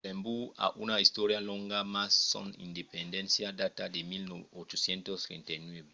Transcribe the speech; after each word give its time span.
luxemborg 0.03 0.47
a 0.65 0.67
una 0.83 0.95
istòria 1.05 1.39
longa 1.49 1.79
mas 1.95 2.11
son 2.33 2.47
independéncia 2.67 3.47
data 3.61 3.83
de 3.95 4.01
1839 4.03 5.89